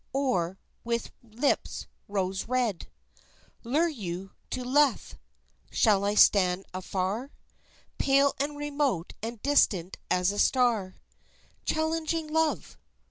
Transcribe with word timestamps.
Or 0.13 0.57
with 0.83 1.11
lips 1.21 1.85
rose 2.07 2.45
red 2.47 2.87
Lure 3.63 3.87
you 3.87 4.31
to 4.49 4.63
Lethe? 4.65 5.13
Shall 5.69 6.03
I 6.03 6.15
stand 6.15 6.65
afar, 6.73 7.31
Pale 7.99 8.33
and 8.39 8.57
remote 8.57 9.13
and 9.21 9.39
distant 9.43 9.97
as 10.09 10.31
a 10.31 10.39
star, 10.39 10.95
Challenging 11.65 12.25
love? 12.33 12.79